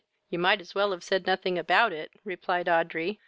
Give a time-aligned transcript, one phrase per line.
[0.31, 3.19] You might as well have said nothing about it, (replied Audrey.)